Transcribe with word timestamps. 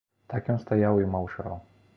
Так 0.33 0.49
ён 0.53 0.57
стаяў 0.63 0.99
і 1.05 1.11
маўчаў. 1.17 1.53